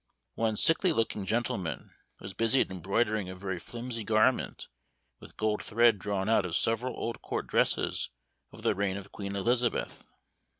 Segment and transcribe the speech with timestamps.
[0.33, 4.67] One sickly looking gentleman was busied embroidering a very flimsy garment
[5.19, 8.09] with gold thread drawn out of several old court dresses
[8.51, 10.03] of the reign of Queen Elizabeth.